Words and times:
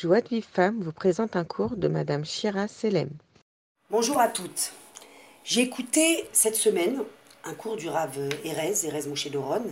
Joie 0.00 0.20
de 0.20 0.28
Vive 0.28 0.46
Femme 0.52 0.80
vous 0.80 0.92
présente 0.92 1.34
un 1.34 1.42
cours 1.42 1.74
de 1.74 1.88
Madame 1.88 2.24
Shira 2.24 2.68
Selem. 2.68 3.10
Bonjour 3.90 4.20
à 4.20 4.28
toutes. 4.28 4.72
J'ai 5.42 5.62
écouté 5.62 6.24
cette 6.30 6.54
semaine 6.54 7.02
un 7.42 7.54
cours 7.54 7.76
du 7.76 7.88
Rav 7.88 8.16
Erez, 8.44 8.86
Erez 8.86 9.08
Moshe 9.08 9.28
Doron, 9.28 9.64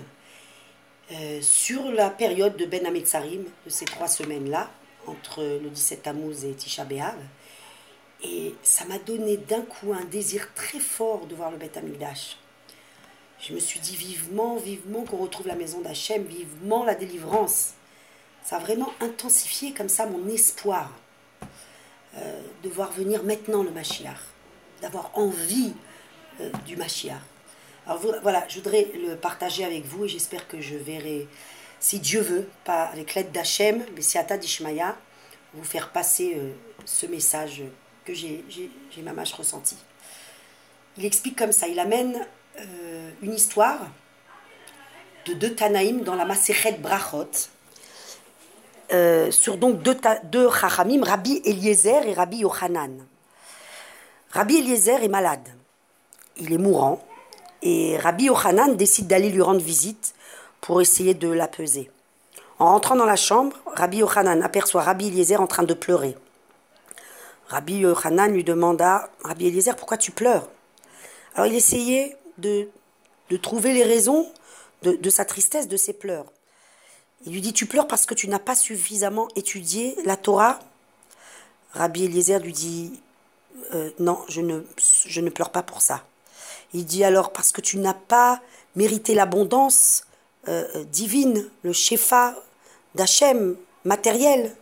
euh, 1.12 1.40
sur 1.42 1.92
la 1.92 2.10
période 2.10 2.56
de 2.56 2.64
Ben 2.64 2.84
Ametzarim, 2.84 3.44
de 3.64 3.70
ces 3.70 3.84
trois 3.84 4.08
semaines-là, 4.08 4.68
entre 5.06 5.44
le 5.44 5.70
17 5.70 6.02
Tammuz 6.02 6.44
et 6.44 6.54
Tisha 6.54 6.84
B'Av. 6.84 7.14
Et 8.24 8.56
ça 8.64 8.84
m'a 8.86 8.98
donné 8.98 9.36
d'un 9.36 9.62
coup 9.62 9.92
un 9.92 10.04
désir 10.06 10.52
très 10.56 10.80
fort 10.80 11.28
de 11.28 11.36
voir 11.36 11.52
le 11.52 11.56
Beth 11.56 11.76
Amikdash. 11.76 12.36
Je 13.38 13.52
me 13.52 13.60
suis 13.60 13.78
dit 13.78 13.94
vivement, 13.94 14.56
vivement 14.56 15.04
qu'on 15.04 15.18
retrouve 15.18 15.46
la 15.46 15.54
maison 15.54 15.82
d'Hachem, 15.82 16.24
vivement 16.24 16.84
la 16.84 16.96
délivrance. 16.96 17.74
Ça 18.46 18.56
a 18.56 18.58
vraiment 18.60 18.92
intensifié 19.00 19.72
comme 19.72 19.88
ça 19.88 20.06
mon 20.06 20.28
espoir 20.28 20.92
euh, 22.16 22.40
de 22.62 22.68
voir 22.68 22.92
venir 22.92 23.24
maintenant 23.24 23.64
le 23.64 23.72
Mashiach, 23.72 24.20
d'avoir 24.80 25.10
envie 25.18 25.72
euh, 26.40 26.52
du 26.64 26.76
Mashiach. 26.76 27.18
Alors 27.88 28.00
voilà, 28.22 28.46
je 28.46 28.60
voudrais 28.60 28.86
le 28.94 29.16
partager 29.16 29.64
avec 29.64 29.84
vous 29.84 30.04
et 30.04 30.08
j'espère 30.08 30.46
que 30.46 30.60
je 30.60 30.76
verrai, 30.76 31.26
si 31.80 31.98
Dieu 31.98 32.20
veut, 32.20 32.48
pas 32.64 32.84
avec 32.84 33.16
l'aide 33.16 33.32
d'Hachem, 33.32 33.84
mais 33.96 34.02
si 34.02 34.16
Ata 34.16 34.38
d'Ishmaya, 34.38 34.96
vous 35.52 35.64
faire 35.64 35.90
passer 35.90 36.34
euh, 36.36 36.52
ce 36.84 37.06
message 37.06 37.64
que 38.04 38.14
j'ai 38.14 38.44
mamache 38.98 39.32
ressenti. 39.32 39.76
Il 40.98 41.04
explique 41.04 41.36
comme 41.36 41.50
ça, 41.50 41.66
il 41.66 41.80
amène 41.80 42.24
une 43.22 43.34
histoire 43.34 43.88
de 45.26 45.34
deux 45.34 45.52
Tanaïm 45.52 46.02
dans 46.02 46.14
la 46.14 46.24
Masechet 46.24 46.78
Brachot, 46.78 47.50
euh, 48.92 49.30
sur 49.30 49.56
donc 49.56 49.82
deux, 49.82 49.96
deux 50.24 50.48
Chachamim, 50.50 51.02
Rabbi 51.02 51.40
Eliezer 51.44 52.06
et 52.06 52.14
Rabbi 52.14 52.38
Yochanan. 52.38 53.04
Rabbi 54.30 54.58
Eliezer 54.58 55.02
est 55.02 55.08
malade, 55.08 55.48
il 56.36 56.52
est 56.52 56.58
mourant, 56.58 57.04
et 57.62 57.98
Rabbi 57.98 58.24
Yochanan 58.24 58.76
décide 58.76 59.08
d'aller 59.08 59.30
lui 59.30 59.42
rendre 59.42 59.60
visite 59.60 60.14
pour 60.60 60.80
essayer 60.80 61.14
de 61.14 61.28
l'apaiser. 61.28 61.90
En 62.58 62.72
rentrant 62.72 62.96
dans 62.96 63.06
la 63.06 63.16
chambre, 63.16 63.56
Rabbi 63.74 63.98
Yochanan 63.98 64.42
aperçoit 64.42 64.82
Rabbi 64.82 65.08
Eliezer 65.08 65.40
en 65.40 65.46
train 65.46 65.64
de 65.64 65.74
pleurer. 65.74 66.16
Rabbi 67.48 67.78
Yochanan 67.78 68.32
lui 68.32 68.44
demanda 68.44 69.10
Rabbi 69.24 69.48
Eliezer, 69.48 69.74
pourquoi 69.74 69.96
tu 69.96 70.12
pleures? 70.12 70.48
Alors 71.34 71.46
il 71.46 71.54
essayait 71.54 72.16
de, 72.38 72.68
trouver 73.42 73.72
les 73.72 73.84
raisons 73.84 74.30
de 74.82 75.10
sa 75.10 75.24
tristesse, 75.24 75.66
de 75.66 75.76
ses 75.76 75.92
pleurs. 75.92 76.26
Il 77.26 77.32
lui 77.32 77.40
dit 77.40 77.52
Tu 77.52 77.66
pleures 77.66 77.88
parce 77.88 78.06
que 78.06 78.14
tu 78.14 78.28
n'as 78.28 78.38
pas 78.38 78.54
suffisamment 78.54 79.28
étudié 79.34 79.96
la 80.04 80.16
Torah? 80.16 80.60
Rabbi 81.72 82.04
Eliezer 82.04 82.38
lui 82.38 82.52
dit 82.52 83.00
euh, 83.74 83.90
Non, 83.98 84.20
je 84.28 84.40
ne, 84.40 84.62
je 85.06 85.20
ne 85.20 85.28
pleure 85.30 85.50
pas 85.50 85.62
pour 85.62 85.82
ça. 85.82 86.04
Il 86.72 86.86
dit 86.86 87.04
alors 87.04 87.32
Parce 87.32 87.52
que 87.52 87.60
tu 87.60 87.78
n'as 87.78 87.94
pas 87.94 88.40
mérité 88.76 89.14
l'abondance 89.14 90.06
euh, 90.48 90.66
euh, 90.76 90.84
divine, 90.84 91.48
le 91.62 91.72
shefa 91.72 92.36
d'Hachem 92.94 93.56
matériel. 93.84 94.54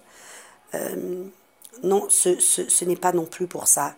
non, 1.82 2.06
ce, 2.08 2.40
ce, 2.40 2.68
ce 2.68 2.84
n'est 2.84 2.96
pas 2.96 3.12
non 3.12 3.26
plus 3.26 3.46
pour 3.46 3.68
ça 3.68 3.94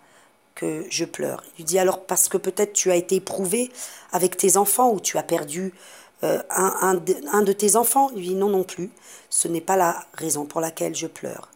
que 0.54 0.84
je 0.90 1.04
pleure. 1.04 1.42
Il 1.54 1.58
lui 1.58 1.64
dit 1.64 1.78
alors 1.78 2.04
parce 2.04 2.28
que 2.28 2.36
peut-être 2.36 2.72
tu 2.72 2.90
as 2.90 2.96
été 2.96 3.16
éprouvé 3.16 3.70
avec 4.12 4.36
tes 4.36 4.56
enfants 4.56 4.90
ou 4.90 5.00
tu 5.00 5.18
as 5.18 5.22
perdu 5.22 5.72
euh, 6.24 6.42
un, 6.50 6.94
de 6.94 7.52
tes 7.52 7.76
enfants 7.76 8.10
lui 8.14 8.28
dit 8.28 8.34
non 8.34 8.48
non 8.48 8.64
plus, 8.64 8.90
ce 9.28 9.48
n'est 9.48 9.60
pas 9.60 9.76
la 9.76 10.02
raison 10.14 10.46
pour 10.46 10.60
laquelle 10.60 10.94
je 10.94 11.06
pleure. 11.06 11.50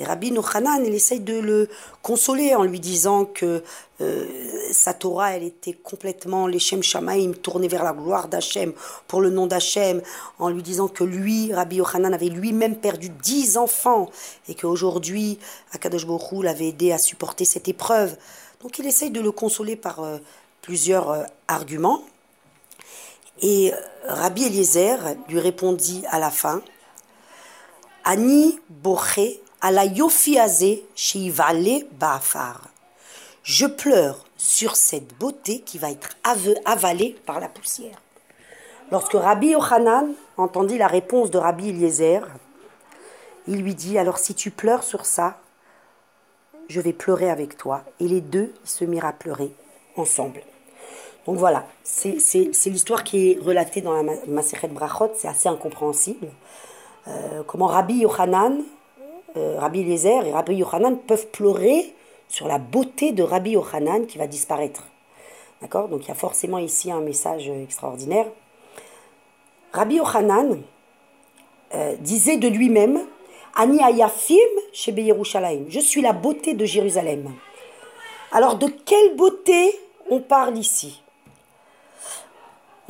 Et 0.00 0.04
Rabbi 0.04 0.32
Nochanan, 0.32 0.82
il 0.84 0.94
essaye 0.94 1.20
de 1.20 1.38
le 1.38 1.68
consoler 2.02 2.54
en 2.54 2.62
lui 2.62 2.80
disant 2.80 3.26
que 3.26 3.62
euh, 4.00 4.26
sa 4.72 4.94
Torah, 4.94 5.36
elle 5.36 5.42
était 5.42 5.74
complètement 5.74 6.46
les 6.46 6.58
Shem 6.58 6.82
Shamaim, 6.82 7.32
tournée 7.34 7.68
vers 7.68 7.84
la 7.84 7.92
gloire 7.92 8.26
d'Hachem, 8.26 8.72
pour 9.06 9.20
le 9.20 9.28
nom 9.28 9.46
d'Hachem, 9.46 10.00
en 10.38 10.48
lui 10.48 10.62
disant 10.62 10.88
que 10.88 11.04
lui, 11.04 11.52
Rabbi 11.52 11.76
Yochanan, 11.76 12.14
avait 12.14 12.30
lui-même 12.30 12.76
perdu 12.76 13.10
dix 13.10 13.58
enfants 13.58 14.08
et 14.48 14.54
qu'aujourd'hui, 14.54 15.38
Akadosh 15.72 16.06
Baruch 16.06 16.42
l'avait 16.42 16.68
aidé 16.68 16.92
à 16.92 16.98
supporter 16.98 17.44
cette 17.44 17.68
épreuve. 17.68 18.16
Donc 18.62 18.78
il 18.78 18.86
essaye 18.86 19.10
de 19.10 19.20
le 19.20 19.32
consoler 19.32 19.76
par 19.76 20.00
euh, 20.00 20.16
plusieurs 20.62 21.26
arguments. 21.46 22.02
Et 23.42 23.72
Rabbi 24.06 24.44
Eliezer 24.44 24.98
lui 25.28 25.40
répondit 25.40 26.04
à 26.10 26.18
la 26.18 26.30
fin 26.30 26.62
Ani 28.04 28.58
boché 28.68 29.40
ala 29.60 29.84
yofiaze 29.84 30.80
shivale 30.94 31.84
ba'afar. 31.92 32.62
Je 33.42 33.66
pleure 33.66 34.24
sur 34.36 34.76
cette 34.76 35.16
beauté 35.18 35.60
qui 35.60 35.78
va 35.78 35.90
être 35.90 36.16
avalée 36.64 37.16
par 37.24 37.40
la 37.40 37.48
poussière. 37.48 37.96
Lorsque 38.90 39.12
Rabbi 39.12 39.48
Yochanan 39.48 40.12
entendit 40.36 40.76
la 40.76 40.88
réponse 40.88 41.30
de 41.30 41.38
Rabbi 41.38 41.70
Eliezer, 41.70 42.26
il 43.46 43.62
lui 43.62 43.74
dit 43.74 43.98
Alors 43.98 44.18
si 44.18 44.34
tu 44.34 44.50
pleures 44.50 44.82
sur 44.82 45.06
ça, 45.06 45.38
je 46.68 46.80
vais 46.80 46.92
pleurer 46.92 47.30
avec 47.30 47.56
toi. 47.56 47.84
Et 48.00 48.08
les 48.08 48.20
deux 48.20 48.52
se 48.64 48.84
mirent 48.84 49.06
à 49.06 49.12
pleurer 49.12 49.52
ensemble. 49.96 50.42
Donc 51.26 51.36
voilà, 51.36 51.66
c'est 51.84 52.16
l'histoire 52.66 53.04
qui 53.04 53.32
est 53.32 53.38
relatée 53.38 53.82
dans 53.82 53.92
la 53.92 54.02
Maseret 54.26 54.68
Brachot, 54.68 55.12
c'est 55.16 55.28
assez 55.28 55.48
incompréhensible. 55.48 56.28
Euh, 57.08 57.42
comment 57.46 57.66
Rabbi 57.66 57.98
Yochanan, 57.98 58.62
euh, 59.36 59.58
Rabbi 59.58 59.80
Eliezer 59.80 60.26
et 60.26 60.32
Rabbi 60.32 60.56
Yochanan 60.56 60.96
peuvent 60.96 61.26
pleurer 61.28 61.94
sur 62.28 62.48
la 62.48 62.58
beauté 62.58 63.12
de 63.12 63.22
Rabbi 63.22 63.50
Yochanan 63.50 64.06
qui 64.06 64.18
va 64.18 64.26
disparaître. 64.26 64.84
D'accord? 65.60 65.88
Donc 65.88 66.04
il 66.04 66.08
y 66.08 66.10
a 66.10 66.14
forcément 66.14 66.58
ici 66.58 66.90
un 66.90 67.00
message 67.00 67.48
extraordinaire. 67.48 68.26
Rabbi 69.72 69.96
Yochanan 69.96 70.62
euh, 71.74 71.96
disait 72.00 72.38
de 72.38 72.48
lui-même 72.48 73.00
Ani 73.54 73.82
Ayafim. 73.82 74.36
Je 74.72 75.80
suis 75.80 76.02
la 76.02 76.12
beauté 76.12 76.54
de 76.54 76.64
Jérusalem. 76.64 77.30
Alors 78.32 78.56
de 78.56 78.68
quelle 78.68 79.16
beauté 79.16 79.78
on 80.08 80.20
parle 80.20 80.56
ici? 80.56 81.02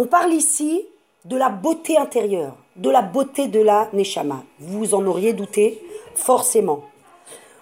On 0.00 0.06
parle 0.06 0.32
ici 0.32 0.86
de 1.26 1.36
la 1.36 1.50
beauté 1.50 1.98
intérieure, 1.98 2.56
de 2.76 2.88
la 2.88 3.02
beauté 3.02 3.48
de 3.48 3.60
la 3.60 3.90
Neshama. 3.92 4.42
Vous 4.58 4.94
en 4.94 5.04
auriez 5.06 5.34
douté, 5.34 5.78
forcément. 6.14 6.84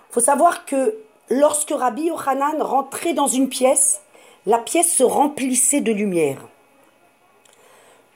Il 0.09 0.13
faut 0.13 0.21
savoir 0.21 0.65
que 0.65 0.97
lorsque 1.31 1.73
Rabbi 1.73 2.03
Yochanan 2.03 2.63
rentrait 2.63 3.13
dans 3.13 3.27
une 3.27 3.49
pièce, 3.49 4.03
la 4.47 4.59
pièce 4.59 4.95
se 4.95 5.03
remplissait 5.03 5.81
de 5.81 5.91
lumière. 5.91 6.39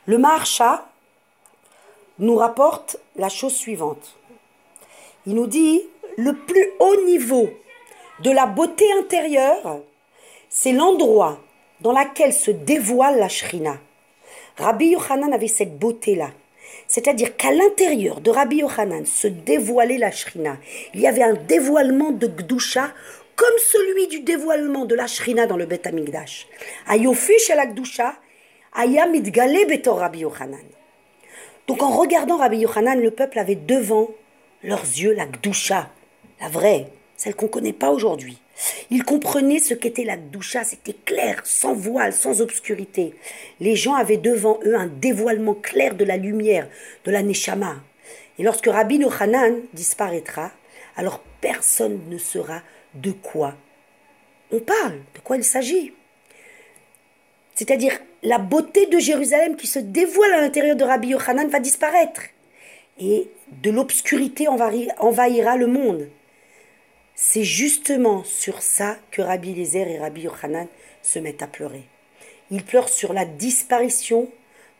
Le 0.06 0.18
Maharsha 0.18 0.86
nous 2.20 2.36
rapporte 2.36 2.98
la 3.16 3.28
chose 3.28 3.56
suivante. 3.56 4.14
Il 5.26 5.34
nous 5.34 5.48
dit 5.48 5.82
le 6.16 6.36
plus 6.36 6.70
haut 6.78 7.04
niveau 7.06 7.50
de 8.20 8.30
la 8.30 8.46
beauté 8.46 8.84
intérieure, 9.00 9.80
c'est 10.48 10.70
l'endroit 10.70 11.40
dans 11.80 11.90
lequel 11.90 12.32
se 12.32 12.52
dévoile 12.52 13.18
la 13.18 13.28
Shrina. 13.28 13.78
Rabbi 14.62 14.90
Yochanan 14.90 15.32
avait 15.32 15.48
cette 15.48 15.76
beauté-là. 15.76 16.30
C'est-à-dire 16.86 17.36
qu'à 17.36 17.50
l'intérieur 17.50 18.20
de 18.20 18.30
Rabbi 18.30 18.58
Yochanan 18.58 19.04
se 19.04 19.26
dévoilait 19.26 19.98
la 19.98 20.12
Shrina. 20.12 20.56
Il 20.94 21.00
y 21.00 21.08
avait 21.08 21.24
un 21.24 21.34
dévoilement 21.34 22.12
de 22.12 22.28
Gdusha 22.28 22.92
comme 23.34 23.58
celui 23.58 24.06
du 24.06 24.20
dévoilement 24.20 24.84
de 24.84 24.94
la 24.94 25.08
Shrina 25.08 25.46
dans 25.46 25.56
le 25.56 25.66
Bet 25.66 25.88
Amikdash. 25.88 26.46
Ayofish 26.86 27.50
el 27.50 27.74
Gdusha, 27.74 28.14
aya 28.72 29.06
mitgale 29.06 29.66
betor 29.66 29.98
Rabbi 29.98 30.20
Yochanan. 30.20 30.64
Donc 31.66 31.82
en 31.82 31.90
regardant 31.90 32.36
Rabbi 32.36 32.58
Yochanan, 32.58 33.00
le 33.00 33.10
peuple 33.10 33.40
avait 33.40 33.56
devant 33.56 34.10
leurs 34.62 34.84
yeux 34.84 35.12
la 35.12 35.26
Gdusha, 35.26 35.90
la 36.40 36.48
vraie, 36.48 36.86
celle 37.16 37.34
qu'on 37.34 37.46
ne 37.46 37.50
connaît 37.50 37.72
pas 37.72 37.90
aujourd'hui. 37.90 38.41
Ils 38.90 39.04
comprenaient 39.04 39.58
ce 39.58 39.74
qu'était 39.74 40.04
la 40.04 40.16
doucha, 40.16 40.64
c'était 40.64 40.96
clair, 41.04 41.40
sans 41.44 41.74
voile, 41.74 42.12
sans 42.12 42.40
obscurité. 42.40 43.14
Les 43.60 43.76
gens 43.76 43.94
avaient 43.94 44.16
devant 44.16 44.58
eux 44.64 44.76
un 44.76 44.86
dévoilement 44.86 45.54
clair 45.54 45.94
de 45.94 46.04
la 46.04 46.16
lumière, 46.16 46.68
de 47.04 47.10
la 47.10 47.22
neshama. 47.22 47.76
Et 48.38 48.42
lorsque 48.42 48.66
Rabbi 48.66 48.98
Nochanan 48.98 49.60
disparaîtra, 49.72 50.52
alors 50.96 51.20
personne 51.40 52.00
ne 52.08 52.18
saura 52.18 52.62
de 52.94 53.12
quoi 53.12 53.54
on 54.52 54.60
parle, 54.60 54.98
de 55.14 55.20
quoi 55.24 55.36
il 55.36 55.44
s'agit. 55.44 55.94
C'est-à-dire 57.54 57.98
la 58.22 58.38
beauté 58.38 58.86
de 58.86 58.98
Jérusalem 58.98 59.56
qui 59.56 59.66
se 59.66 59.78
dévoile 59.78 60.34
à 60.34 60.40
l'intérieur 60.40 60.76
de 60.76 60.84
Rabbi 60.84 61.08
Yochanan 61.08 61.48
va 61.48 61.58
disparaître. 61.58 62.22
Et 63.00 63.28
de 63.62 63.70
l'obscurité 63.70 64.46
envahira 64.48 65.56
le 65.56 65.66
monde. 65.66 66.08
C'est 67.24 67.44
justement 67.44 68.24
sur 68.24 68.62
ça 68.62 68.96
que 69.12 69.22
Rabbi 69.22 69.54
Lézer 69.54 69.86
et 69.86 69.96
Rabbi 70.00 70.22
Yochanan 70.22 70.66
se 71.02 71.20
mettent 71.20 71.40
à 71.40 71.46
pleurer. 71.46 71.84
Ils 72.50 72.64
pleurent 72.64 72.88
sur 72.88 73.12
la 73.12 73.24
disparition 73.24 74.28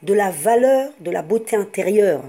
de 0.03 0.13
la 0.13 0.33
valeur 0.33 0.91
de 0.99 1.13
la 1.13 1.23
beauté 1.23 1.55
intérieure 1.55 2.25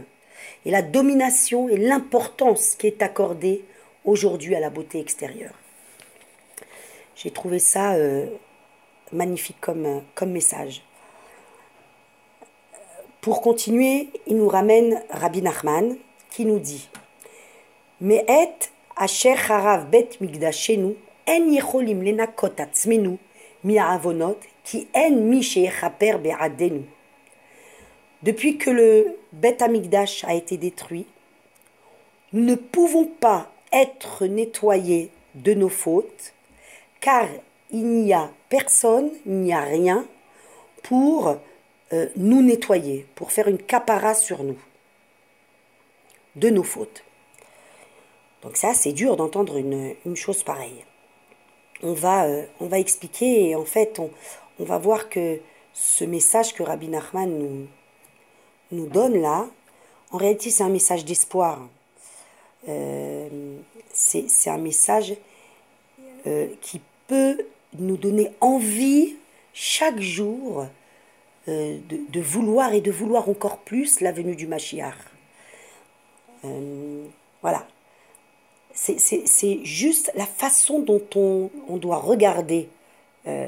et 0.66 0.72
la 0.72 0.84
domination 0.84 1.68
et 1.68 1.78
l'importance 1.78 2.76
qui 2.76 2.86
est 2.86 3.02
accordée 3.02 3.66
aujourd'hui 4.06 4.54
à 4.54 4.60
la 4.60 4.70
beauté 4.70 5.00
extérieure. 5.00 5.56
J'ai 7.16 7.32
trouvé 7.32 7.58
ça 7.58 7.94
euh, 7.96 8.28
magnifique 9.12 9.60
comme, 9.60 10.04
message. 10.28 10.84
Pour 13.20 13.42
continuer, 13.42 14.10
il 14.28 14.38
nous 14.38 14.48
ramène 14.48 15.02
Rabbi 15.10 15.42
Nachman 15.42 15.98
qui 16.30 16.46
nous 16.46 16.60
dit 16.60 16.88
Mais 18.00 18.24
asher 18.96 19.36
harav 19.36 19.90
bet 19.90 20.20
migdashenu 20.22 20.96
en 21.26 21.52
yecholim 21.52 22.04
lenakot 22.04 22.60
atzmenu 22.60 23.18
mi 23.64 23.80
avonot 23.80 24.40
ki 24.64 24.88
en 24.94 25.16
mi. 25.22 25.42
Depuis 28.24 28.58
que 28.58 28.70
le 28.70 29.18
Bet 29.34 29.62
Amigdash 29.62 30.24
a 30.24 30.34
été 30.34 30.58
détruit, 30.58 31.06
nous 32.32 32.44
ne 32.46 32.56
pouvons 32.56 33.06
pas 33.06 33.52
être 33.72 34.26
nettoyés 34.26 35.12
de 35.36 35.54
nos 35.54 35.70
fautes, 35.70 36.34
car 37.02 37.28
il 37.72 37.86
n'y 37.86 38.14
a 38.14 38.30
personne, 38.50 39.10
il 39.26 39.34
n'y 39.42 39.54
a 39.54 39.62
rien 39.62 40.06
pour 40.84 41.38
euh, 41.92 42.08
nous 42.16 42.42
nettoyer, 42.42 43.06
pour 43.16 43.32
faire 43.32 43.48
une 43.48 43.58
capara 43.58 44.14
sur 44.14 44.44
nous 44.44 44.60
de 46.36 46.50
nos 46.50 46.64
fautes. 46.64 47.03
Donc 48.44 48.58
ça, 48.58 48.74
c'est 48.74 48.92
dur 48.92 49.16
d'entendre 49.16 49.58
une, 49.58 50.16
chose 50.16 50.44
pareille. 50.44 50.86
On 51.82 51.94
va, 51.94 52.26
euh, 52.26 52.46
on 52.60 52.68
va 52.68 52.80
expliquer 52.80 53.50
et 53.50 53.56
en 53.56 53.66
fait, 53.66 54.00
on, 54.00 54.12
on, 54.60 54.64
va 54.64 54.78
voir 54.78 55.10
que 55.10 55.40
ce 55.74 56.04
message 56.04 56.54
que 56.54 56.64
Rabbi 56.64 56.88
Nachman 56.88 57.28
nous, 57.28 57.68
nous 58.72 58.88
donne 58.88 59.20
là, 59.20 59.48
en 60.12 60.18
réalité, 60.18 60.50
c'est 60.50 60.64
un 60.64 60.70
message 60.70 61.06
d'espoir. 61.06 61.60
Euh, 62.70 63.58
c'est 63.92 64.50
un 64.50 64.58
message 64.58 65.16
qui 66.62 66.80
peut 67.08 67.38
nous 67.78 67.98
donner 67.98 68.32
envie 68.40 69.18
chaque 69.54 70.00
jour 70.00 70.66
euh, 71.50 71.78
de, 71.90 72.22
vouloir 72.22 72.74
et 72.74 72.80
de 72.80 72.90
vouloir 72.90 73.28
encore 73.28 73.58
plus 73.58 74.00
la 74.00 74.14
venue 74.14 74.36
du 74.36 74.48
Mashiach. 74.48 74.96
Euh, 76.46 77.06
voilà. 77.42 77.68
C'est 78.84 79.64
juste 79.64 80.12
la 80.16 80.26
façon 80.26 80.80
dont 80.80 81.02
on, 81.16 81.78
doit 81.78 81.98
regarder 81.98 82.70
euh, 83.28 83.48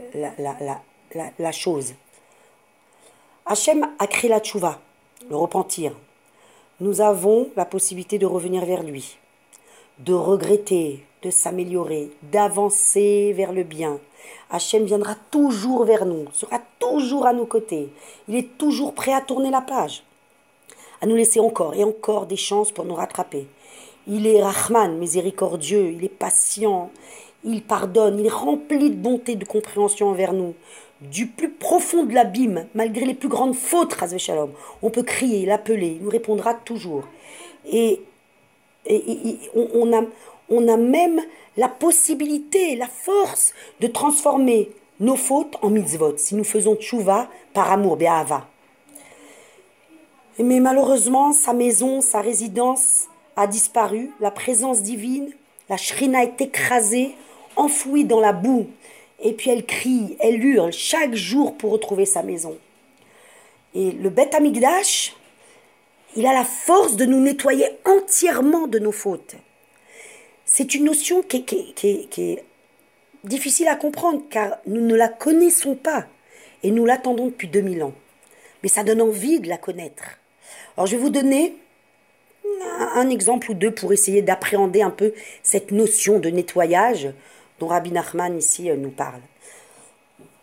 la, 1.39 1.51
chose. 1.51 1.93
Hachem 3.45 3.89
a 3.99 4.07
créé 4.07 4.29
la 4.29 4.39
tchouva, 4.39 4.79
le 5.29 5.35
repentir. 5.35 5.91
Nous 6.79 7.01
avons 7.01 7.49
la 7.55 7.65
possibilité 7.65 8.17
de 8.17 8.25
revenir 8.25 8.65
vers 8.65 8.83
lui, 8.83 9.17
de 9.99 10.13
regretter, 10.13 11.05
de 11.21 11.29
s'améliorer, 11.29 12.11
d'avancer 12.31 13.33
vers 13.33 13.51
le 13.51 13.63
bien, 13.63 13.99
Hachem 14.49 14.85
viendra 14.85 15.15
toujours 15.31 15.85
vers 15.85 16.05
nous, 16.05 16.25
sera 16.33 16.59
toujours 16.79 17.25
à 17.25 17.33
nos 17.33 17.45
côtés. 17.45 17.89
Il 18.27 18.35
est 18.35 18.57
toujours 18.57 18.93
prêt 18.93 19.13
à 19.13 19.21
tourner 19.21 19.49
la 19.49 19.61
page, 19.61 20.03
à 21.01 21.05
nous 21.05 21.15
laisser 21.15 21.39
encore 21.39 21.73
et 21.73 21.83
encore 21.83 22.25
des 22.25 22.37
chances 22.37 22.71
pour 22.71 22.85
nous 22.85 22.95
rattraper. 22.95 23.47
Il 24.07 24.27
est 24.27 24.41
Rahman, 24.41 24.97
miséricordieux, 24.97 25.91
il 25.91 26.03
est 26.03 26.09
patient, 26.09 26.91
il 27.43 27.63
pardonne, 27.63 28.19
il 28.19 28.27
est 28.27 28.29
rempli 28.29 28.89
de 28.89 28.95
bonté, 28.95 29.35
de 29.35 29.45
compréhension 29.45 30.09
envers 30.09 30.33
nous. 30.33 30.53
Du 31.01 31.27
plus 31.27 31.49
profond 31.49 32.03
de 32.03 32.13
l'abîme, 32.13 32.67
malgré 32.73 33.05
les 33.05 33.13
plus 33.13 33.29
grandes 33.29 33.55
fautes, 33.55 33.95
Shalom, 34.17 34.51
on 34.81 34.89
peut 34.89 35.03
crier, 35.03 35.45
l'appeler, 35.45 35.97
il 35.99 36.03
nous 36.03 36.09
répondra 36.09 36.53
toujours. 36.53 37.03
Et, 37.71 38.01
on, 39.55 39.91
a, 39.93 40.77
même 40.77 41.21
la 41.57 41.67
possibilité, 41.67 42.75
la 42.75 42.87
force 42.87 43.53
de 43.81 43.87
transformer 43.87 44.69
nos 44.99 45.15
fautes 45.15 45.57
en 45.61 45.69
mitzvot, 45.69 46.17
si 46.17 46.35
nous 46.35 46.43
faisons 46.43 46.75
tchouva 46.75 47.27
par 47.53 47.71
amour, 47.71 47.97
be'ava. 47.97 48.47
Mais 50.39 50.59
malheureusement, 50.59 51.33
sa 51.33 51.53
maison, 51.53 52.01
sa 52.01 52.21
résidence 52.21 53.07
a 53.35 53.47
disparu, 53.47 54.11
la 54.19 54.31
présence 54.31 54.81
divine, 54.81 55.31
la 55.69 55.77
shrina 55.77 56.23
est 56.23 56.39
écrasée, 56.41 57.15
enfouie 57.55 58.05
dans 58.05 58.19
la 58.19 58.33
boue, 58.33 58.67
et 59.21 59.33
puis 59.33 59.49
elle 59.49 59.65
crie, 59.65 60.17
elle 60.19 60.43
hurle 60.43 60.71
chaque 60.71 61.15
jour 61.15 61.57
pour 61.57 61.71
retrouver 61.71 62.05
sa 62.05 62.23
maison. 62.23 62.57
Et 63.73 63.91
le 63.91 64.09
Beth 64.09 64.35
Amigdash, 64.35 65.15
il 66.15 66.25
a 66.25 66.33
la 66.33 66.45
force 66.45 66.95
de 66.95 67.05
nous 67.05 67.19
nettoyer 67.19 67.67
entièrement 67.85 68.67
de 68.67 68.79
nos 68.79 68.91
fautes. 68.91 69.35
C'est 70.45 70.75
une 70.75 70.85
notion 70.85 71.21
qui, 71.23 71.43
est 71.83 72.43
difficile 73.23 73.67
à 73.67 73.75
comprendre 73.75 74.21
car 74.29 74.57
nous 74.65 74.81
ne 74.81 74.95
la 74.95 75.09
connaissons 75.09 75.75
pas 75.75 76.05
et 76.63 76.71
nous 76.71 76.85
l'attendons 76.85 77.25
depuis 77.25 77.47
2000 77.47 77.83
ans. 77.83 77.93
Mais 78.63 78.69
ça 78.69 78.83
donne 78.83 79.01
envie 79.01 79.39
de 79.39 79.49
la 79.49 79.57
connaître. 79.57 80.19
Alors 80.77 80.87
je 80.87 80.95
vais 80.95 81.01
vous 81.01 81.09
donner 81.09 81.55
un 82.95 83.09
exemple 83.09 83.51
ou 83.51 83.53
deux 83.53 83.71
pour 83.71 83.93
essayer 83.93 84.21
d'appréhender 84.21 84.81
un 84.81 84.89
peu 84.89 85.13
cette 85.43 85.71
notion 85.71 86.19
de 86.19 86.29
nettoyage 86.29 87.09
dont 87.59 87.67
Rabbi 87.67 87.91
Nachman 87.91 88.37
ici 88.37 88.69
euh, 88.69 88.75
nous 88.75 88.89
parle. 88.89 89.21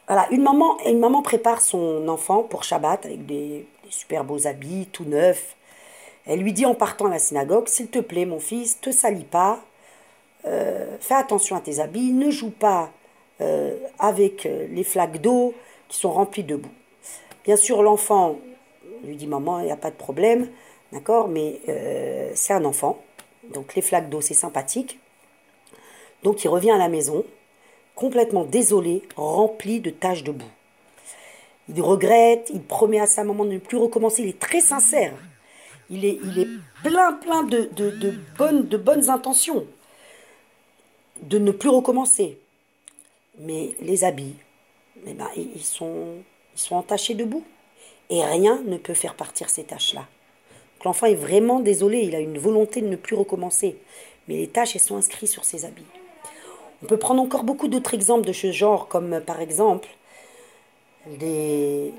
Voilà, 0.07 0.27
une 0.31 0.43
maman, 0.43 0.79
une 0.87 0.99
maman 0.99 1.23
prépare 1.23 1.61
son 1.61 2.09
enfant 2.09 2.43
pour 2.43 2.65
Shabbat 2.65 3.07
avec 3.07 3.25
des, 3.25 3.67
des 3.85 3.91
super 3.91 4.25
beaux 4.25 4.47
habits, 4.47 4.89
tout 4.93 5.05
neufs. 5.05 5.57
Elle 6.27 6.41
lui 6.41 6.53
dit 6.53 6.67
en 6.67 6.75
partant 6.75 7.07
à 7.07 7.11
la 7.11 7.19
synagogue, 7.19 7.69
s'il 7.69 7.89
te 7.89 7.99
plaît 7.99 8.27
mon 8.27 8.41
fils, 8.41 8.81
te 8.81 8.91
salis 8.91 9.25
pas, 9.25 9.61
euh, 10.45 10.97
fais 11.01 11.15
attention 11.15 11.57
à 11.57 11.61
tes 11.61 11.81
habits, 11.81 12.13
ne 12.13 12.31
joue 12.31 12.51
pas 12.51 12.91
euh, 13.41 13.77
avec 13.99 14.45
les 14.45 14.85
flaques 14.85 15.21
d'eau 15.21 15.55
qui 15.89 15.99
sont 15.99 16.13
remplies 16.13 16.45
de 16.45 16.57
boue. 16.57 16.71
Bien 17.45 17.57
sûr, 17.57 17.83
l'enfant 17.83 18.39
lui 19.05 19.17
dit 19.17 19.27
Maman, 19.27 19.61
il 19.61 19.67
n'y 19.67 19.73
a 19.73 19.77
pas 19.77 19.91
de 19.91 19.97
problème, 19.97 20.49
d'accord, 20.93 21.29
mais 21.29 21.61
c'est 22.35 22.53
un 22.53 22.65
enfant, 22.65 23.03
donc 23.55 23.75
les 23.75 23.83
flaques 23.83 24.09
d'eau, 24.09 24.21
c'est 24.21 24.35
sympathique. 24.35 24.99
Donc 26.23 26.45
il 26.45 26.49
revient 26.49 26.71
à 26.71 26.79
la 26.79 26.89
maison, 26.89 27.25
complètement 27.95 28.45
désolé, 28.45 29.03
rempli 29.17 29.81
de 29.81 29.91
taches 29.91 30.23
de 30.23 30.33
boue. 30.33 30.45
Il 31.69 31.81
regrette, 31.81 32.51
il 32.53 32.63
promet 32.63 33.01
à 33.01 33.07
sa 33.07 33.25
maman 33.25 33.45
de 33.45 33.53
ne 33.53 33.59
plus 33.59 33.77
recommencer, 33.77 34.23
il 34.23 34.29
est 34.29 34.39
très 34.39 34.61
sincère. 34.61 35.15
Il 35.91 36.07
est, 36.07 36.19
plein, 36.83 37.13
plein 37.13 37.43
de, 37.43 37.69
de, 37.77 38.15
bonnes, 38.39 38.67
de 38.67 38.77
bonnes 38.79 39.11
intentions 39.11 39.67
de 41.21 41.39
ne 41.39 41.51
plus 41.51 41.69
recommencer. 41.69 42.39
Mais 43.39 43.75
les 43.81 44.05
habits, 44.05 44.37
eh 45.07 45.13
ben, 45.13 45.29
ils, 45.37 45.63
sont, 45.63 46.17
ils 46.55 46.61
sont 46.61 46.77
entachés 46.77 47.15
de 47.15 47.25
boue. 47.25 47.45
Et 48.09 48.25
rien 48.25 48.63
ne 48.65 48.77
peut 48.79 48.95
faire 48.95 49.15
partir 49.15 49.51
ces 49.51 49.65
taches-là. 49.65 50.07
L'enfant 50.85 51.07
est 51.07 51.15
vraiment 51.15 51.61
désolé, 51.61 52.01
il 52.01 52.15
a 52.15 52.21
une 52.21 52.39
volonté 52.39 52.81
de 52.81 52.89
ne 52.89 52.97
plus 52.97 53.17
recommencer. 53.17 53.77
Mais 54.29 54.37
les 54.37 54.51
elles 54.55 54.81
sont 54.81 54.97
inscrites 54.97 55.29
sur 55.31 55.45
ses 55.45 55.65
habits. 55.65 55.87
On 56.83 56.87
peut 56.87 56.97
prendre 56.97 57.23
encore 57.23 57.45
beaucoup 57.45 57.69
d'autres 57.69 57.95
exemples 57.95 58.27
de 58.27 58.33
ce 58.33 58.51
genre, 58.51 58.89
comme 58.89 59.21
par 59.21 59.41
exemple 59.41 59.89
des 61.19 61.93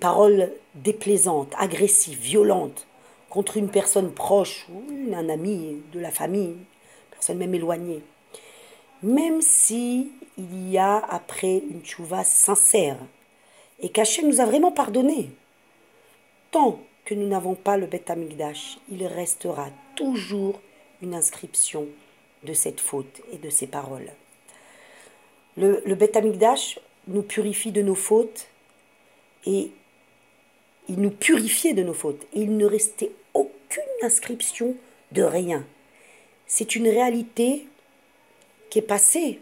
paroles 0.00 0.50
déplaisantes, 0.74 1.52
agressives, 1.58 2.18
violentes 2.18 2.86
contre 3.28 3.58
une 3.58 3.68
personne 3.68 4.10
proche 4.10 4.66
ou 4.72 5.14
un 5.14 5.28
ami 5.28 5.82
de 5.92 6.00
la 6.00 6.10
famille, 6.10 6.56
personne 7.10 7.36
même 7.36 7.54
éloignée 7.54 8.02
même 9.02 9.42
si 9.42 10.10
il 10.36 10.70
y 10.70 10.78
a 10.78 10.96
après 10.96 11.62
une 11.70 11.82
tchouva 11.82 12.24
sincère 12.24 12.96
et 13.80 13.90
qu'Hachem 13.90 14.26
nous 14.26 14.40
a 14.40 14.44
vraiment 14.44 14.72
pardonné. 14.72 15.30
Tant 16.50 16.80
nous 17.14 17.28
n'avons 17.28 17.54
pas 17.54 17.76
le 17.76 17.86
Beth 17.86 18.10
Amigdash, 18.10 18.78
il 18.90 19.06
restera 19.06 19.68
toujours 19.94 20.60
une 21.02 21.14
inscription 21.14 21.86
de 22.44 22.52
cette 22.52 22.80
faute 22.80 23.20
et 23.32 23.38
de 23.38 23.50
ces 23.50 23.66
paroles. 23.66 24.10
Le, 25.56 25.82
le 25.84 25.94
Beth 25.94 26.18
nous 27.08 27.22
purifie 27.22 27.72
de 27.72 27.82
nos 27.82 27.94
fautes 27.94 28.48
et 29.46 29.70
il 30.88 31.00
nous 31.00 31.10
purifiait 31.10 31.74
de 31.74 31.82
nos 31.82 31.94
fautes 31.94 32.26
et 32.34 32.40
il 32.40 32.56
ne 32.56 32.66
restait 32.66 33.12
aucune 33.34 33.82
inscription 34.02 34.76
de 35.12 35.22
rien. 35.22 35.64
C'est 36.46 36.76
une 36.76 36.88
réalité 36.88 37.66
qui 38.70 38.78
est 38.78 38.82
passée, 38.82 39.40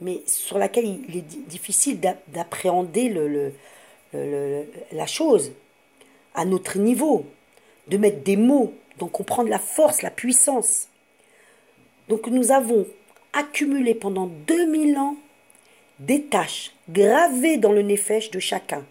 mais 0.00 0.22
sur 0.26 0.58
laquelle 0.58 0.86
il 1.08 1.16
est 1.16 1.48
difficile 1.48 2.00
d'appréhender 2.28 3.52
la 4.92 5.06
chose 5.06 5.52
à 6.38 6.44
notre 6.44 6.78
niveau, 6.78 7.26
de 7.88 7.96
mettre 7.96 8.22
des 8.22 8.36
mots, 8.36 8.72
d'en 8.98 9.08
comprendre 9.08 9.50
la 9.50 9.58
force, 9.58 10.02
la 10.02 10.10
puissance. 10.10 10.86
Donc 12.08 12.28
nous 12.28 12.52
avons 12.52 12.86
accumulé 13.32 13.94
pendant 13.94 14.28
2000 14.46 14.96
ans 14.98 15.16
des 15.98 16.22
tâches 16.22 16.72
gravées 16.88 17.56
dans 17.56 17.72
le 17.72 17.82
néfèche 17.82 18.30
de 18.30 18.38
chacun. 18.38 18.84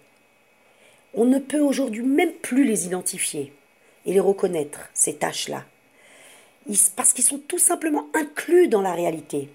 On 1.13 1.23
ne 1.23 1.39
peut 1.39 1.61
aujourd'hui 1.61 2.03
même 2.03 2.33
plus 2.33 2.65
les 2.65 2.85
identifier 2.85 3.53
et 4.05 4.11
les 4.11 4.19
reconnaître, 4.19 4.89
ces 4.93 5.15
tâches-là. 5.15 5.63
parce 6.97 7.13
qu'ils 7.13 7.23
sont 7.23 7.39
tout 7.39 7.59
simplement 7.59 8.07
inclus 8.13 8.67
dans 8.67 8.81
la 8.81 8.93
réalité. 8.93 9.47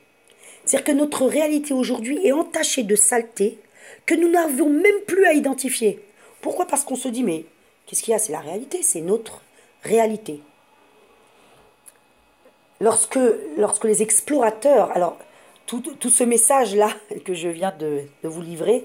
C'est-à-dire 0.64 0.86
que 0.86 0.98
notre 0.98 1.26
réalité 1.26 1.74
aujourd'hui 1.74 2.26
est 2.26 2.32
entachée 2.32 2.84
de 2.84 2.96
saleté 2.96 3.58
que 4.06 4.14
nous 4.14 4.30
n'avons 4.30 4.70
même 4.70 5.00
plus 5.06 5.26
à 5.26 5.34
identifier. 5.34 6.00
Pourquoi? 6.40 6.66
Parce 6.66 6.84
qu'on 6.84 6.96
se 6.96 7.08
dit, 7.08 7.22
mais 7.22 7.44
qu'est-ce 7.86 8.02
qu'il 8.02 8.12
y 8.12 8.14
a? 8.14 8.18
C'est 8.18 8.32
la 8.32 8.40
réalité, 8.40 8.82
c'est 8.82 9.00
notre 9.00 9.40
réalité. 9.82 10.40
Lorsque, 12.80 13.18
les 13.84 14.02
explorateurs, 14.02 14.90
alors 14.92 15.16
tout, 15.66 16.10
ce 16.10 16.24
message-là 16.24 16.90
que 17.24 17.34
je 17.34 17.48
viens 17.48 17.72
de, 17.78 18.02
vous 18.24 18.42
livrer, 18.42 18.84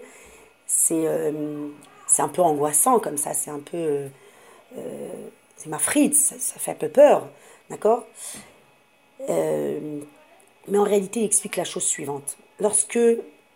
c'est 0.68 1.08
euh, 1.08 1.68
c'est 2.06 2.22
un 2.22 2.28
peu 2.28 2.42
angoissant 2.42 3.00
comme 3.00 3.18
ça, 3.18 3.34
c'est 3.34 3.50
un 3.50 3.60
peu... 3.60 3.78
Euh, 3.78 4.08
euh, 4.78 5.10
c'est 5.56 5.70
ma 5.70 5.80
frite, 5.80 6.14
ça, 6.14 6.36
ça, 6.38 6.60
fait 6.60 6.72
un 6.72 6.76
peu 6.76 6.90
peur, 6.90 7.28
d'accord? 7.70 8.06
Mais 9.28 10.78
en 10.78 10.84
réalité, 10.84 11.22
il 11.22 11.26
explique 11.26 11.56
la 11.56 11.64
chose 11.64 11.84
suivante. 11.84 12.38
Lorsque 12.60 13.00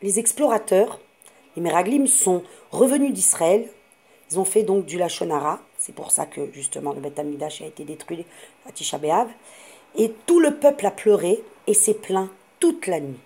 les 0.01 0.19
explorateurs, 0.19 0.99
les 1.55 1.61
Meraglim, 1.61 2.07
sont 2.07 2.43
revenus 2.71 3.13
d'Israël, 3.13 3.69
ils 4.31 4.39
ont 4.39 4.45
fait 4.45 4.63
donc 4.63 4.85
du 4.85 4.97
Lachonara, 4.97 5.59
c'est 5.77 5.93
pour 5.93 6.11
ça 6.11 6.25
que 6.25 6.51
justement 6.53 6.93
le 6.93 7.01
Beth 7.01 7.19
Amidash 7.19 7.61
a 7.61 7.65
été 7.65 7.83
détruit 7.83 8.25
à 8.67 8.71
Tisha 8.71 8.99
et 9.97 10.11
tout 10.25 10.39
le 10.39 10.55
peuple 10.55 10.85
a 10.85 10.91
pleuré 10.91 11.43
et 11.67 11.73
s'est 11.73 11.95
plaint 11.95 12.29
toute 12.59 12.87
la 12.87 13.01
nuit. 13.01 13.19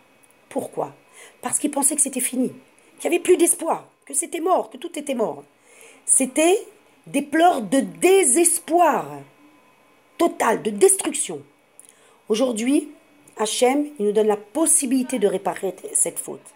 Pourquoi? 0.50 0.94
Parce 1.42 1.60
qu'ils 1.60 1.70
pensaient 1.72 1.96
que 1.96 2.02
c'était 2.02 2.20
fini, 2.20 2.52
qu'il 2.98 3.10
n'y 3.10 3.16
avait 3.16 3.24
plus 3.24 3.38
d'espoir, 3.38 3.88
que 4.06 4.14
c'était 4.14 4.40
mort, 4.40 4.72
que 4.72 4.78
tout 4.78 4.98
était 4.98 5.14
mort. 5.14 5.44
C'était 6.06 6.66
des 7.06 7.22
pleurs 7.22 7.62
de 7.62 7.82
désespoir 7.82 9.06
total, 10.18 10.64
de 10.64 10.72
destruction. 10.72 11.42
Aujourd'hui, 12.30 12.90
Hachem, 13.38 13.88
il 14.00 14.06
nous 14.06 14.12
donne 14.12 14.28
la 14.28 14.38
possibilité 14.38 15.20
de 15.20 15.28
réparer 15.28 15.76
cette 15.94 16.20
faute. 16.20 16.54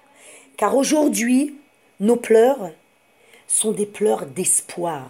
Car 0.58 0.75
aujourd'hui, 0.75 1.56
nos 2.00 2.15
pleurs 2.15 2.72
sont 3.50 3.72
des 3.72 3.88
pleurs 3.88 4.27
d'espoir, 4.27 5.10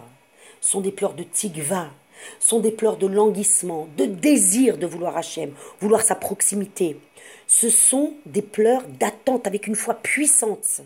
sont 0.62 0.80
des 0.80 0.90
pleurs 0.90 1.12
de 1.12 1.22
tigva, 1.22 1.90
sont 2.38 2.58
des 2.58 2.70
pleurs 2.70 2.96
de 2.96 3.06
languissement, 3.06 3.86
de 3.96 4.06
désir 4.06 4.78
de 4.78 4.86
vouloir 4.86 5.16
Hachem, 5.16 5.52
vouloir 5.80 6.00
sa 6.00 6.14
proximité. 6.14 6.98
Ce 7.46 7.68
sont 7.68 8.14
des 8.24 8.42
pleurs 8.42 8.82
d'attente 8.98 9.46
avec 9.46 9.66
une 9.66 9.76
foi 9.76 9.94
puissante 9.94 10.80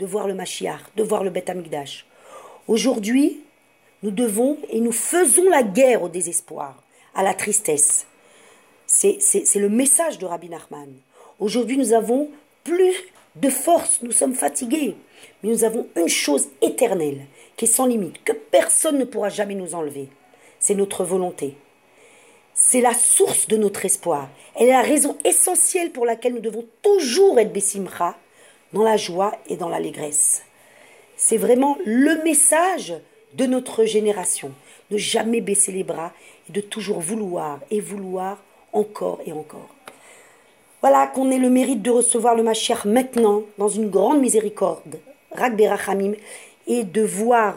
de 0.00 0.06
voir 0.06 0.26
le 0.26 0.34
Mashiach, 0.34 0.80
de 0.96 1.02
voir 1.04 1.22
le 1.22 1.30
Beth 1.30 1.48
Amikdash. 1.48 2.04
Aujourd'hui, 2.66 3.40
nous 4.02 4.10
devons 4.10 4.58
et 4.68 4.80
nous 4.80 4.92
faisons 4.92 5.48
la 5.48 5.62
guerre 5.62 6.02
au 6.02 6.08
désespoir, 6.08 6.82
à 7.14 7.22
la 7.22 7.34
tristesse. 7.34 8.06
C'est 8.86 9.18
le 9.54 9.68
message 9.68 10.18
de 10.18 10.26
Rabbi 10.26 10.48
Nachman. 10.48 10.92
Aujourd'hui, 11.38 11.76
nous 11.76 11.92
avons 11.92 12.28
plus 12.64 12.94
de 13.40 13.50
force, 13.50 14.00
nous 14.02 14.12
sommes 14.12 14.34
fatigués, 14.34 14.96
mais 15.42 15.50
nous 15.50 15.64
avons 15.64 15.86
une 15.96 16.08
chose 16.08 16.48
éternelle, 16.60 17.26
qui 17.56 17.66
est 17.66 17.68
sans 17.68 17.86
limite, 17.86 18.22
que 18.24 18.32
personne 18.32 18.98
ne 18.98 19.04
pourra 19.04 19.28
jamais 19.28 19.54
nous 19.54 19.74
enlever. 19.74 20.08
C'est 20.58 20.74
notre 20.74 21.04
volonté. 21.04 21.56
C'est 22.54 22.80
la 22.80 22.94
source 22.94 23.46
de 23.46 23.56
notre 23.56 23.84
espoir. 23.84 24.28
Elle 24.56 24.68
est 24.68 24.72
la 24.72 24.82
raison 24.82 25.16
essentielle 25.24 25.92
pour 25.92 26.04
laquelle 26.04 26.34
nous 26.34 26.40
devons 26.40 26.66
toujours 26.82 27.38
être 27.38 27.52
Bessimcha, 27.52 28.16
dans 28.72 28.82
la 28.82 28.96
joie 28.96 29.36
et 29.46 29.56
dans 29.56 29.68
l'allégresse. 29.68 30.42
C'est 31.16 31.36
vraiment 31.36 31.78
le 31.86 32.22
message 32.24 32.94
de 33.34 33.46
notre 33.46 33.84
génération. 33.84 34.52
Ne 34.90 34.98
jamais 34.98 35.40
baisser 35.40 35.70
les 35.70 35.84
bras 35.84 36.12
et 36.48 36.52
de 36.52 36.60
toujours 36.60 37.00
vouloir 37.00 37.60
et 37.70 37.80
vouloir 37.80 38.42
encore 38.72 39.20
et 39.24 39.32
encore. 39.32 39.77
Voilà 40.80 41.08
qu'on 41.08 41.30
ait 41.30 41.38
le 41.38 41.50
mérite 41.50 41.82
de 41.82 41.90
recevoir 41.90 42.36
le 42.36 42.44
Mashiach 42.44 42.84
maintenant 42.84 43.42
dans 43.58 43.68
une 43.68 43.90
grande 43.90 44.20
miséricorde, 44.20 45.00
Rak 45.32 45.56
Berachamim, 45.56 46.12
et 46.68 46.84
de 46.84 47.02
voir 47.02 47.56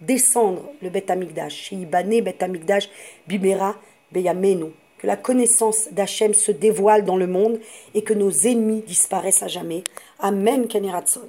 descendre 0.00 0.62
le 0.82 0.90
Bet 0.90 1.10
Amikdash, 1.10 1.70
Ibane 1.70 2.20
Bet 2.22 2.42
Amikdash, 2.42 2.88
Bimera 3.28 3.76
Beyamenu. 4.10 4.72
Que 4.98 5.06
la 5.06 5.16
connaissance 5.16 5.88
d'Hachem 5.92 6.34
se 6.34 6.52
dévoile 6.52 7.04
dans 7.04 7.16
le 7.16 7.26
monde 7.26 7.58
et 7.94 8.02
que 8.02 8.12
nos 8.12 8.30
ennemis 8.30 8.82
disparaissent 8.86 9.42
à 9.42 9.48
jamais. 9.48 9.84
Amen, 10.18 10.66
Keneratson. 10.66 11.28